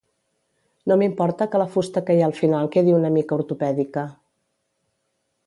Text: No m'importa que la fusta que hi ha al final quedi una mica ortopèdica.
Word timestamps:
No 0.91 0.95
m'importa 1.01 1.47
que 1.51 1.61
la 1.63 1.67
fusta 1.75 2.03
que 2.07 2.15
hi 2.17 2.23
ha 2.23 2.31
al 2.31 2.33
final 2.39 2.73
quedi 2.77 2.97
una 3.01 3.13
mica 3.19 3.39
ortopèdica. 3.41 4.09